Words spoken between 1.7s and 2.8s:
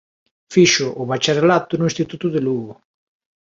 no Instituto de Lugo.